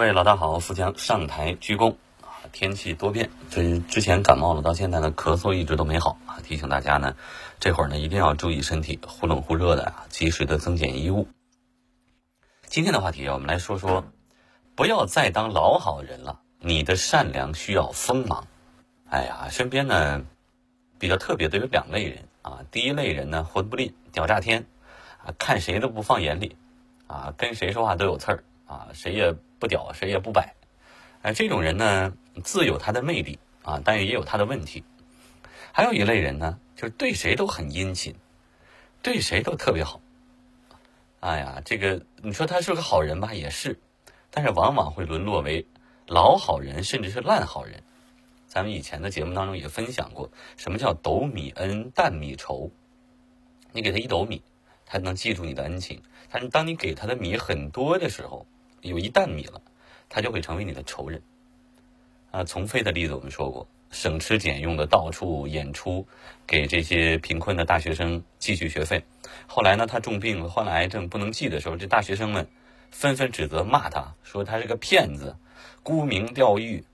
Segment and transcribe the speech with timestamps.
[0.00, 1.90] 各位老大好，富强上台鞠躬
[2.22, 2.40] 啊！
[2.52, 6.40] 天气多变，这之前感冒了，到现在呢咳嗽一直都没好啊！
[6.42, 7.14] 提醒大家呢，
[7.58, 11.28] 这会儿呢一定要注意身体，忽冷忽热的啊，及时的增减衣物。
[12.66, 14.02] 今天的话题啊，我们来说说，
[14.74, 18.46] 不要再当老好人了，你的善良需要锋芒。
[19.10, 20.24] 哎呀，身边呢
[20.98, 24.64] 比较特别的有两类人啊，第一类人呢混不吝，屌炸天
[25.22, 26.56] 啊，看谁都不放眼里
[27.06, 28.44] 啊，跟谁说话都有刺儿。
[28.64, 30.54] 啊，谁也不屌，谁也不摆，
[31.22, 34.82] 哎，这种人呢，自有他的魅力啊，但也有他的问题。
[35.70, 38.14] 还有一类人呢，就是对谁都很殷勤，
[39.02, 40.00] 对谁都特别好。
[41.20, 43.78] 哎呀，这个你说他是个好人吧，也是，
[44.30, 45.66] 但是往往会沦落为
[46.06, 47.82] 老好人，甚至是烂好人。
[48.48, 52.70] 咱们以前的节目当中也分享过，什么叫斗米恩，担米仇。
[53.72, 54.42] 你给他一斗米，
[54.86, 55.98] 他能记住你的恩情；
[56.30, 58.46] 但是当你给他的米很多的时候，
[58.82, 59.60] 有一担米了，
[60.08, 61.22] 他就会成为你的仇人。
[62.30, 66.06] 啊，从飞的例子我们说过，省吃俭用的到处演出，
[66.46, 69.02] 给这些贫困的大学生继续学费。
[69.48, 72.46] 后来呢，他重病了，患了癌症，不能寄的时候，这大学生们
[72.92, 75.34] 纷纷指责骂他，说他是个骗子，
[75.82, 76.84] 沽名钓誉，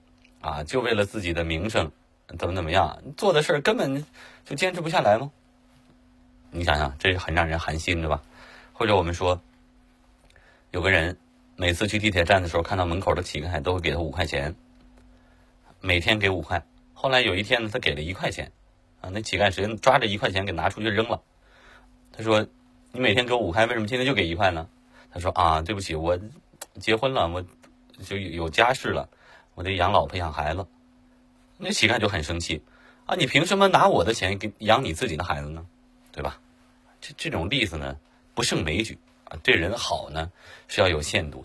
[0.40, 1.92] 啊，就为了自己的名声，
[2.38, 4.06] 怎么怎么样，做的事儿根本
[4.46, 5.30] 就坚持不下来吗？
[6.50, 8.22] 你想想，这是很让人寒心的吧？
[8.72, 9.38] 或者我们说，
[10.70, 11.18] 有个人。
[11.58, 14.54] 每次去地铁站的时候，看到门口的乞丐，都会给他五块钱。
[15.80, 16.62] 每天给五块。
[16.92, 18.52] 后来有一天呢，他给了一块钱，
[19.00, 21.22] 啊，那乞丐直接抓着一块钱给拿出去扔了。
[22.12, 22.46] 他说
[22.92, 24.68] ：“你每天给我五块，为什么今天就给一块呢？”
[25.10, 26.18] 他说：“啊，对不起，我
[26.78, 27.42] 结婚了，我
[28.04, 29.08] 就有家室了，
[29.54, 30.66] 我得养老婆养孩子。”
[31.56, 32.62] 那乞丐就很生气
[33.06, 35.66] ：“啊，你凭什么拿我的钱给养你自己的孩子呢？
[36.12, 36.38] 对吧？”
[37.00, 37.96] 这这种例子呢，
[38.34, 38.98] 不胜枚举。
[39.28, 40.30] 啊，对人好呢
[40.68, 41.44] 是要有限度。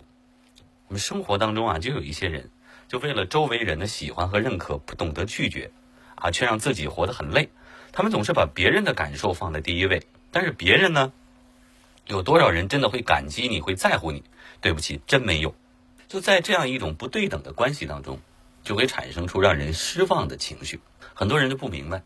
[0.92, 2.50] 我们生活当中啊，就有一些人，
[2.86, 5.70] 就为了周围人的喜欢和认可，不懂得拒绝，
[6.16, 7.48] 啊，却让自己活得很累。
[7.92, 11.10] 他们总是把别人的感受放在第一位，但是别人呢，
[12.06, 14.22] 有多少人真的会感激你，会在乎你？
[14.60, 15.54] 对不起，真没有。
[16.08, 18.20] 就在这样一种不对等的关系当中，
[18.62, 20.78] 就会产生出让人失望的情绪。
[21.14, 22.02] 很多人就不明白，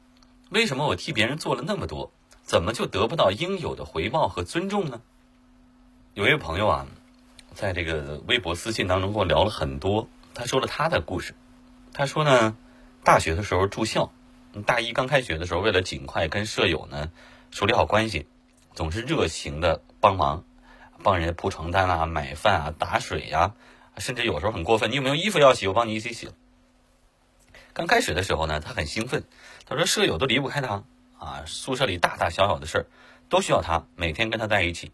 [0.51, 2.13] 为什么我替别人做了那么多，
[2.45, 5.01] 怎么就得不到应有的回报和尊重呢？
[6.15, 6.87] 有一位朋友啊，
[7.57, 10.11] 在这个微博私信当中跟我聊了很多。
[10.35, 11.35] 他说了他的故事。
[11.95, 12.55] 他说呢，
[13.03, 14.13] 大学的时候住校，
[14.67, 17.11] 大一刚开学的时候，为了尽快跟舍友呢
[17.51, 18.27] 处理好关系，
[18.75, 20.45] 总是热情的帮忙，
[21.03, 23.55] 帮人家铺床单啊、买饭啊、打水呀，
[23.97, 26.29] 甚至有时候很过分，你有没有衣服要洗，我帮你一起洗。
[27.73, 29.25] 刚开始的时候呢，他很兴奋。
[29.65, 30.85] 他说舍友都离不开他
[31.19, 32.87] 啊，宿舍里大大小小的事儿
[33.31, 34.93] 都需要他，每天跟他在一起。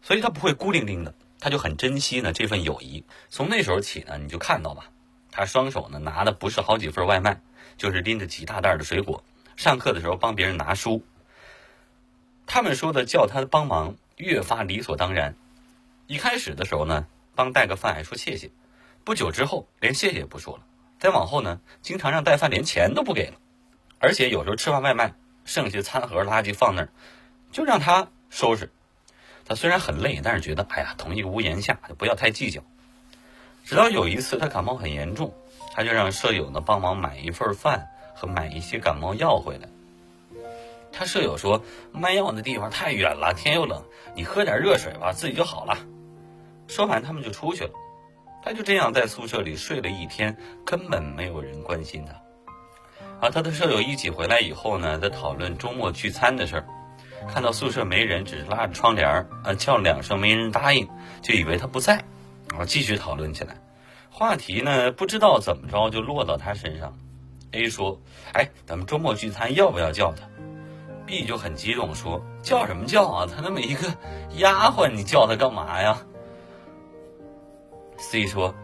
[0.00, 1.14] 所以他不会孤零零的，
[1.44, 3.04] 他就很珍惜呢这份友谊。
[3.28, 4.86] 从那时候起呢，你就看到吧，
[5.30, 7.42] 他双手呢拿的不是好几份外卖，
[7.76, 9.22] 就是拎着几大袋的水果。
[9.54, 11.04] 上课的时候帮别人拿书。
[12.46, 15.36] 他们说的叫他帮忙，越发理所当然。
[16.06, 18.50] 一开始的时候呢，帮带个饭还说谢谢，
[19.04, 20.64] 不久之后连谢谢也不说了。
[20.98, 23.36] 再往后呢，经常让带饭连钱都不给了，
[23.98, 25.12] 而且有时候吃完外卖，
[25.44, 26.88] 剩下餐盒垃圾放那儿，
[27.52, 28.72] 就让他收拾。
[29.44, 32.62] 他虽然很累，但是觉得哎呀，同一个屋檐下，就不要太计较。
[33.64, 35.34] 直到有一次他感冒很严重，
[35.72, 39.68] 他就让舍友呢帮忙买一份饭和买一些感冒药回来。
[40.92, 43.82] 他舍友说卖药的地方太远了，天又冷，
[44.14, 45.78] 你喝点热水吧，自己就好了。
[46.68, 47.70] 说完，他们就出去了。
[48.42, 52.14] 他就这样在宿舍里睡了一天，根本没有人关心他。
[53.20, 56.66] 而他的舍友一起回来以后呢，在讨论周末聚餐的事儿。
[57.28, 60.88] 看到宿舍没人，只是拉着窗帘儿，啊，叫两声没人答应，
[61.20, 61.94] 就以为他不在，
[62.50, 63.56] 然后，继续讨论起来。
[64.10, 66.96] 话题呢，不知道怎么着就落到他身上。
[67.50, 68.00] A 说
[68.32, 70.28] ：“哎，咱们周末聚餐要不要叫他
[71.06, 73.26] ？”B 就很激动说：“叫什么叫啊？
[73.26, 73.92] 他那么一个
[74.36, 75.98] 丫鬟，你叫他干嘛呀
[77.98, 78.54] ？”C 说：“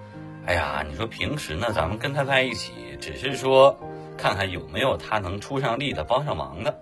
[0.47, 3.77] 哎呀，你说平时呢，咱们跟他在一起，只是说
[4.17, 6.79] 看看有没有他能出上力的、帮上忙的。”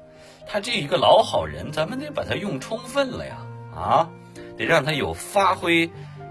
[0.50, 3.36] 他这一个老好人，咱们得把他用充分了呀！
[3.74, 4.10] 啊，
[4.56, 5.90] 得让他有发挥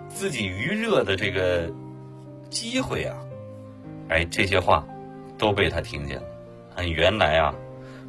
[0.10, 1.72] 自己余热的这个
[2.50, 3.16] 机会啊！
[4.10, 4.84] 哎，这些话
[5.38, 6.84] 都被他听见了。
[6.84, 7.54] 原来啊，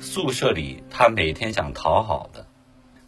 [0.00, 2.46] 宿舍里他每天想讨好的、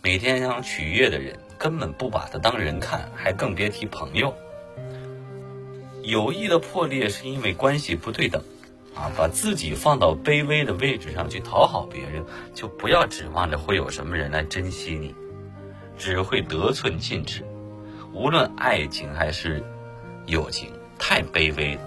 [0.02, 4.34] 每天想取悦的人，根本不把他当人看，还更别提朋友。
[6.02, 8.42] 友谊的破裂是因为关系不对等。
[9.00, 12.22] 啊，把自己放到卑微的位置上去讨好别人，
[12.54, 15.14] 就不要指望着会有什么人来珍惜你，
[15.96, 17.42] 只会得寸进尺。
[18.12, 19.64] 无论爱情还是
[20.26, 21.80] 友情，太卑微了，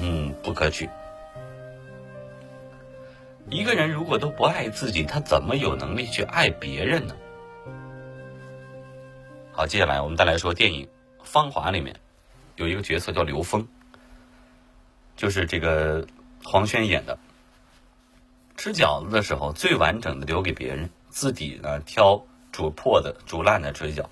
[0.00, 0.88] 嗯，不可取。
[3.50, 7.14] 一个人如果都不爱自己，他怎么有能力去爱别人呢？
[9.52, 10.86] 好，接下来我们再来说电影
[11.24, 11.94] 《芳华》里面
[12.56, 13.68] 有一个角色叫刘峰，
[15.14, 16.06] 就是这个
[16.44, 17.18] 黄轩演的。
[18.56, 24.06] 吃饺子的时候，最完整的留给别人，自己呢挑煮破的、煮烂的吃饺，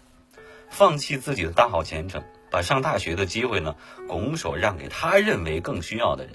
[0.69, 3.77] 放弃自己的大好前程，把上大学的机会呢
[4.09, 6.35] 拱手让给他认为更需要的人。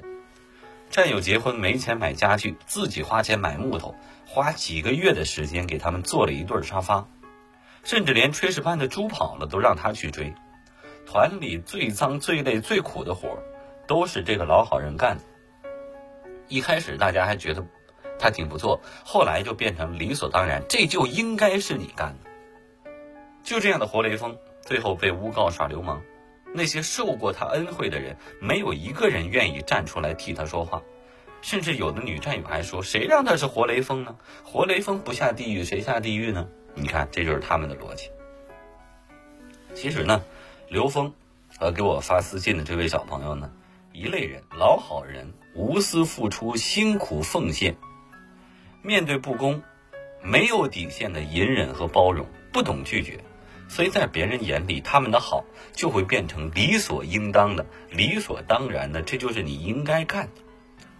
[0.90, 3.94] 战友结婚没钱买家具，自己花钱买木头，
[4.26, 7.06] 花几个月的时间给他们做了一对沙发，
[7.84, 10.34] 甚至连炊事班的猪跑了都让他去追。
[11.06, 13.38] 团里最脏、最累、最苦的活，
[13.86, 15.24] 都是这个老好人干的。
[16.48, 17.66] 一开始大家还觉得
[18.20, 22.30] 他挺不错，后来就变成理所当然，这就应该是你干的。
[23.44, 26.02] 就这样的活雷锋，最后被诬告耍流氓。
[26.54, 30.82] 那些受过他恩惠的人，没有一个人愿意站出来替他说话，
[31.42, 34.16] 甚至有的女战友还说：“谁让他是活雷锋呢？
[34.44, 38.10] 活雷锋不下地狱，谁下地狱呢？”你看，这就是他们的逻辑。
[39.76, 40.24] 其实呢，
[40.70, 41.14] 刘峰
[41.60, 43.52] 和给我发私信的这位小朋友呢，
[43.94, 47.76] 一类人，老好人，无私付出，辛苦奉献，
[48.84, 49.64] 面对不公，
[50.22, 53.20] 没有底线的隐忍和包容，不懂拒绝。
[53.68, 55.44] 所以在别人眼里，他们的好
[55.74, 60.42] 就会变成理所应当的、理所当然的，这就是你应该干的。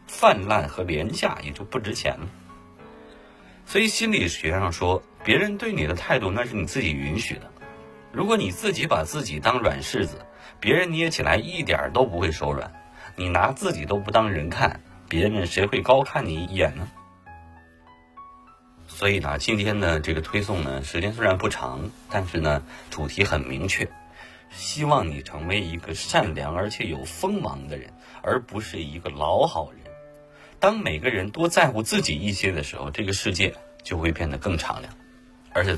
[0.08, 2.28] 泛滥和廉价也就不值钱了。
[3.68, 7.52] 所以心理学上说，别人对你的态度那是你自己允许的。
[8.12, 10.26] 如果你自己把自己当软柿子，
[10.60, 12.74] 别人捏起来一点都不会手软。
[13.20, 14.80] 你拿自己都不当人看，
[15.10, 16.88] 别人谁会高看你一眼呢？
[18.88, 22.62] 所以呢，今天的这个推送呢，时间虽然不长，但是呢，
[22.92, 23.90] 主题很明确，
[24.52, 27.92] 希望你成为一个善良而且有锋芒的人，
[28.22, 29.82] 而不是一个老好人。
[30.60, 34.94] 当每个人多在乎自己一些的时候，这个世界就会变得更敞亮。
[35.54, 35.76] 而且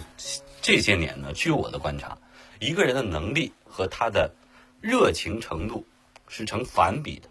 [0.62, 2.18] 这些年呢，据我的观察，
[2.60, 4.34] 一个人的能力和他的
[4.82, 5.86] 热情程度
[6.30, 7.28] 是成反比的。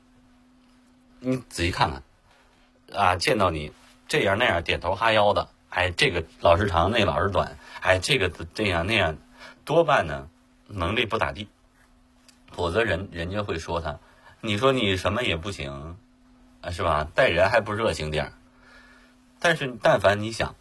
[1.21, 2.03] 你仔细看看，
[3.01, 3.73] 啊，见到你
[4.07, 5.49] 这样那样点头哈腰的。
[5.71, 9.17] 哎，这个老是长，那老是短，哎，这个这样那样，
[9.65, 10.29] 多半呢
[10.67, 11.49] 能力不咋地，
[12.53, 13.99] 否则人人家会说他，
[14.41, 15.97] 你说你什么也不行，
[16.63, 17.07] 啊是吧？
[17.15, 18.33] 待人还不热情点。
[19.39, 20.57] 但是但凡你想，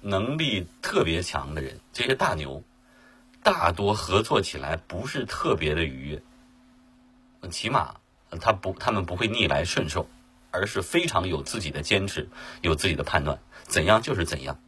[0.00, 2.62] 能力特别强的人，这些大牛，
[3.42, 6.22] 大多合作起来不是特别的愉悦，
[7.48, 7.96] 起码
[8.40, 10.08] 他不他们不会逆来顺受。
[10.52, 12.28] 而是非常有自己的坚持，
[12.60, 14.58] 有自己的判断，怎样就是怎样。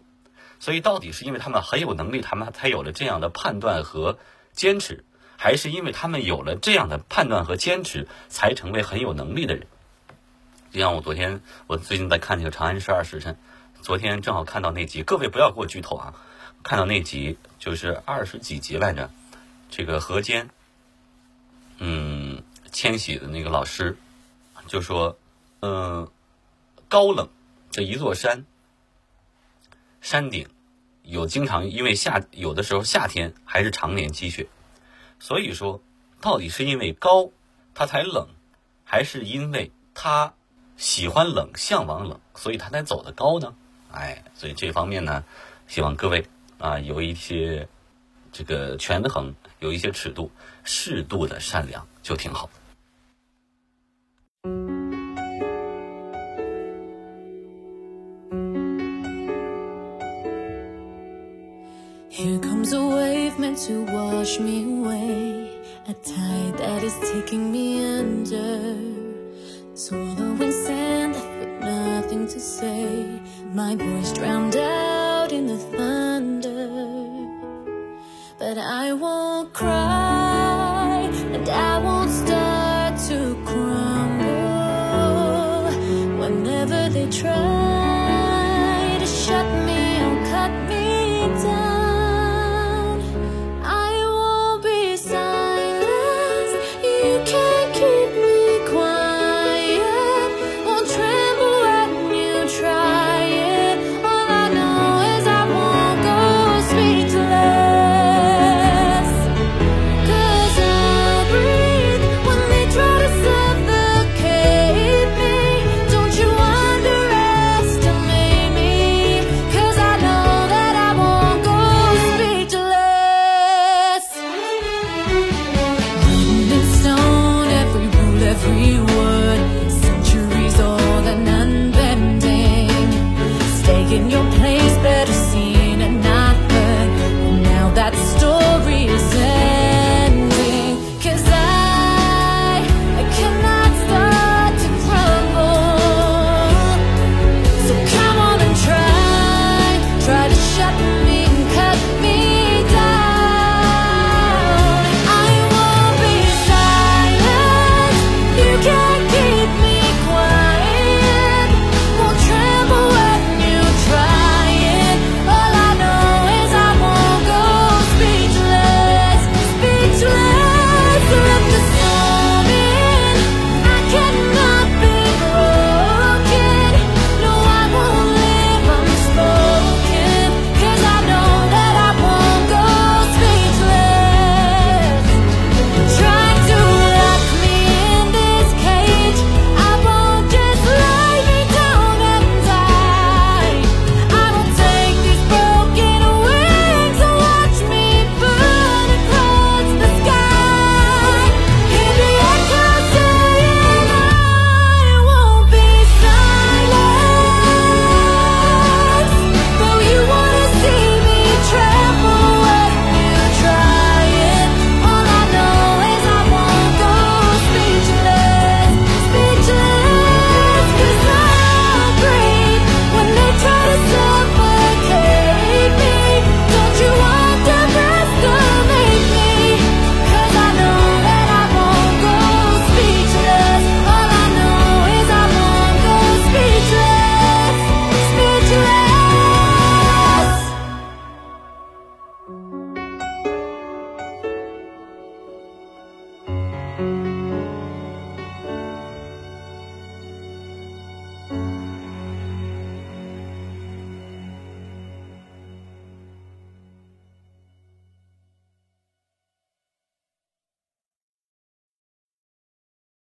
[0.60, 4.16] 所以，到底是因为他们很有能力，他们才有了这样的判断和
[4.52, 5.04] 坚持，
[5.36, 9.66] 还是因为他们有了这样的判断和坚持，才成为很有能力的人？
[10.70, 13.34] 就像我昨天，我最近在看那个《长安十二时辰》，
[13.82, 16.14] 昨天正好看到那集，各位不要给我剧透啊！
[16.62, 19.10] 看到那集就是二十几集来着，
[19.68, 20.48] 这个河间，
[21.78, 23.96] 嗯，千玺的那个老师
[24.66, 25.16] 就说。
[25.64, 26.10] 嗯，
[26.88, 27.28] 高冷，
[27.70, 28.46] 这一座山，
[30.00, 30.48] 山顶
[31.04, 34.48] 有经常因为夏有的时候夏天还是常年积雪，
[35.20, 35.80] 所以说
[36.20, 37.30] 到底是因为高
[37.76, 38.26] 它才冷，
[38.82, 40.34] 还是因为它
[40.76, 43.54] 喜欢冷向往冷，所以它才走得高呢？
[43.92, 45.24] 哎，所以这方面呢，
[45.68, 46.26] 希望各位
[46.58, 47.68] 啊有一些
[48.32, 50.32] 这个权衡，有一些尺度，
[50.64, 52.50] 适度的善良就挺好。
[62.22, 65.60] Here comes a wave meant to wash me away.
[65.88, 68.76] A tide that is taking me under.
[69.74, 73.20] Swallowing sand, with nothing to say.
[73.52, 75.11] My voice drowned out